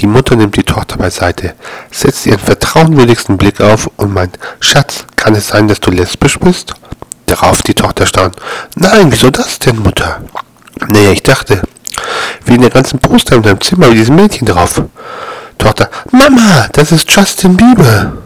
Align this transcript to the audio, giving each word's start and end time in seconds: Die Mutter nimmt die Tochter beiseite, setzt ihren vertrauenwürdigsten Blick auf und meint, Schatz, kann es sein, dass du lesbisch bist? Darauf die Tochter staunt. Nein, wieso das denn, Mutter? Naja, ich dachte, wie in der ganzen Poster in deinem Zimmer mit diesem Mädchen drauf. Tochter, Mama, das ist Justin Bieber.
Die 0.00 0.06
Mutter 0.06 0.34
nimmt 0.34 0.56
die 0.56 0.62
Tochter 0.62 0.96
beiseite, 0.96 1.52
setzt 1.90 2.24
ihren 2.24 2.38
vertrauenwürdigsten 2.38 3.36
Blick 3.36 3.60
auf 3.60 3.90
und 3.98 4.14
meint, 4.14 4.38
Schatz, 4.58 5.04
kann 5.16 5.34
es 5.34 5.48
sein, 5.48 5.68
dass 5.68 5.80
du 5.80 5.90
lesbisch 5.90 6.38
bist? 6.38 6.72
Darauf 7.26 7.60
die 7.60 7.74
Tochter 7.74 8.06
staunt. 8.06 8.34
Nein, 8.76 9.12
wieso 9.12 9.28
das 9.28 9.58
denn, 9.58 9.78
Mutter? 9.78 10.22
Naja, 10.88 11.10
ich 11.10 11.22
dachte, 11.22 11.60
wie 12.46 12.54
in 12.54 12.62
der 12.62 12.70
ganzen 12.70 12.98
Poster 12.98 13.36
in 13.36 13.42
deinem 13.42 13.60
Zimmer 13.60 13.88
mit 13.88 13.98
diesem 13.98 14.16
Mädchen 14.16 14.46
drauf. 14.46 14.80
Tochter, 15.58 15.90
Mama, 16.12 16.68
das 16.72 16.92
ist 16.92 17.10
Justin 17.14 17.58
Bieber. 17.58 18.22